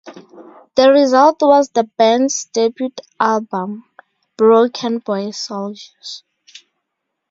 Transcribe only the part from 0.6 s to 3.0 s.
The result was the band's debut